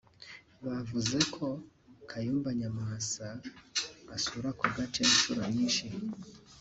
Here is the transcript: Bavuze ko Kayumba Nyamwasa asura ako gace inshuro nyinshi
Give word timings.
Bavuze 0.65 1.17
ko 1.35 1.45
Kayumba 2.09 2.49
Nyamwasa 2.59 3.27
asura 4.15 4.47
ako 4.53 4.65
gace 4.75 4.99
inshuro 5.07 5.41
nyinshi 5.55 5.87